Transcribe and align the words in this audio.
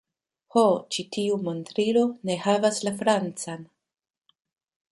Ho 0.53 0.61
ĉi 0.95 1.03
tiu 1.17 1.35
montrilo 1.49 2.03
ne 2.29 2.37
havas 2.47 2.81
la 2.87 2.95
francan 3.03 3.69